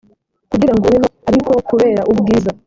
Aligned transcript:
kugira 0.51 0.73
ngo 0.75 0.83
ubeho 0.85 1.07
ariko 1.29 1.51
kubera 1.69 2.01
ubwiza 2.11 2.49